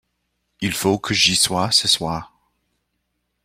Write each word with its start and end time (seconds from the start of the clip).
Il 0.61 0.71
faut 0.71 0.97
que 0.97 1.13
j'y 1.13 1.35
sois 1.35 1.69
ce 1.69 1.87
soir. 1.87 2.33